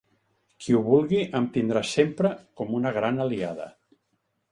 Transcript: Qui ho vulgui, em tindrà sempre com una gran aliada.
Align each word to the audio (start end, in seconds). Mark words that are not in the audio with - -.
Qui 0.63 0.73
ho 0.77 0.79
vulgui, 0.85 1.19
em 1.39 1.45
tindrà 1.57 1.83
sempre 1.89 2.31
com 2.61 2.73
una 2.79 2.95
gran 2.97 3.21
aliada. 3.27 3.69